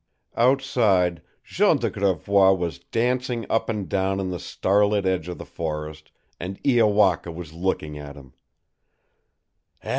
Outside 0.35 1.21
Jean 1.43 1.77
de 1.77 1.87
Gravois 1.91 2.53
was 2.53 2.79
dancing 2.79 3.45
up 3.51 3.69
and 3.69 3.87
down 3.87 4.19
in 4.19 4.31
the 4.31 4.39
starlit 4.39 5.05
edge 5.05 5.27
of 5.27 5.37
the 5.37 5.45
forest, 5.45 6.09
and 6.39 6.59
Iowaka 6.65 7.31
was 7.31 7.53
looking 7.53 7.99
at 7.99 8.15
him. 8.15 8.33